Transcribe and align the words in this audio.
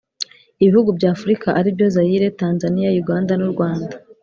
ibihugu 0.63 0.89
by'afurika 0.97 1.47
ari 1.59 1.69
byo 1.75 1.87
zayire, 1.95 2.27
tanzaniya, 2.39 2.89
uganda 3.01 3.33
nu 3.37 3.47
rwanda 3.53 3.93